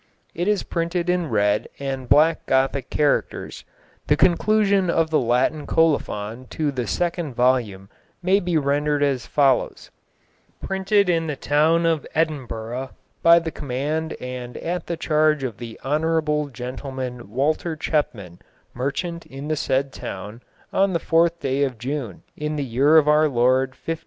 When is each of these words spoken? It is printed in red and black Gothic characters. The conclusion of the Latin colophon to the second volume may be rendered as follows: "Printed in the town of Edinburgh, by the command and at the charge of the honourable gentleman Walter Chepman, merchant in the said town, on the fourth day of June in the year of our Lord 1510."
It 0.33 0.47
is 0.47 0.63
printed 0.63 1.11
in 1.11 1.29
red 1.29 1.67
and 1.77 2.09
black 2.09 2.47
Gothic 2.47 2.89
characters. 2.89 3.65
The 4.07 4.17
conclusion 4.17 4.89
of 4.89 5.11
the 5.11 5.19
Latin 5.19 5.67
colophon 5.67 6.47
to 6.49 6.71
the 6.71 6.87
second 6.87 7.35
volume 7.35 7.87
may 8.23 8.39
be 8.39 8.57
rendered 8.57 9.03
as 9.03 9.27
follows: 9.27 9.91
"Printed 10.59 11.07
in 11.07 11.27
the 11.27 11.35
town 11.35 11.85
of 11.85 12.07
Edinburgh, 12.15 12.95
by 13.21 13.37
the 13.37 13.51
command 13.51 14.13
and 14.19 14.57
at 14.57 14.87
the 14.87 14.97
charge 14.97 15.43
of 15.43 15.57
the 15.57 15.79
honourable 15.85 16.47
gentleman 16.47 17.29
Walter 17.29 17.75
Chepman, 17.75 18.39
merchant 18.73 19.27
in 19.27 19.49
the 19.49 19.55
said 19.55 19.93
town, 19.93 20.41
on 20.73 20.93
the 20.93 20.99
fourth 20.99 21.39
day 21.41 21.61
of 21.61 21.77
June 21.77 22.23
in 22.35 22.55
the 22.55 22.65
year 22.65 22.97
of 22.97 23.07
our 23.07 23.29
Lord 23.29 23.73
1510." 23.73 23.99